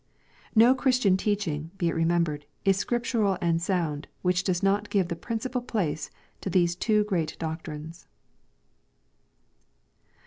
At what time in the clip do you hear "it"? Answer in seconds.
1.89-1.93